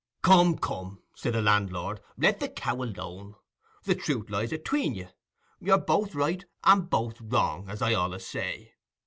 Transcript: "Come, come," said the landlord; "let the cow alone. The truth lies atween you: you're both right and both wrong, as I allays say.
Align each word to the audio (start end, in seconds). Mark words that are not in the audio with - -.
"Come, 0.23 0.57
come," 0.57 1.03
said 1.15 1.33
the 1.33 1.43
landlord; 1.43 2.01
"let 2.17 2.39
the 2.39 2.47
cow 2.49 2.81
alone. 2.81 3.35
The 3.83 3.93
truth 3.93 4.31
lies 4.31 4.51
atween 4.51 4.95
you: 4.95 5.09
you're 5.59 5.77
both 5.77 6.15
right 6.15 6.43
and 6.63 6.89
both 6.89 7.21
wrong, 7.21 7.69
as 7.69 7.83
I 7.83 7.91
allays 7.91 8.25
say. 8.25 8.73